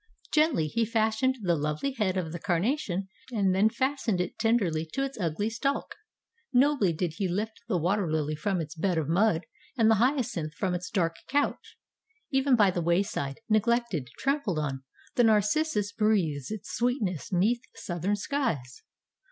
Gently 0.31 0.65
He 0.65 0.83
fashioned 0.83 1.37
the 1.43 1.53
lovely 1.55 1.91
head 1.91 2.17
of 2.17 2.31
the 2.31 2.39
carnation 2.39 3.07
and 3.31 3.53
then 3.53 3.69
fastened 3.69 4.19
it 4.19 4.39
ten 4.39 4.57
derly 4.57 4.91
to 4.93 5.03
its 5.03 5.15
ugly 5.19 5.47
stalk. 5.47 5.93
Nobly 6.51 6.91
did 6.91 7.13
He 7.17 7.27
lift 7.27 7.61
the 7.67 7.77
water 7.77 8.09
lily 8.11 8.33
from 8.35 8.59
its 8.59 8.73
bed 8.73 8.97
of 8.97 9.07
mud 9.07 9.45
and 9.77 9.91
the 9.91 10.01
hyacinth 10.01 10.55
from 10.55 10.73
its 10.73 10.89
dark 10.89 11.17
couch. 11.27 11.77
Even 12.31 12.55
by 12.55 12.71
the 12.71 12.81
wayside, 12.81 13.41
neglected, 13.47 14.07
trampled 14.17 14.57
on, 14.57 14.83
the 15.13 15.23
narcissus 15.23 15.91
breathes 15.91 16.49
its 16.49 16.73
sweetness 16.75 17.31
'neath 17.31 17.61
southern 17.75 18.15
skies. 18.15 18.81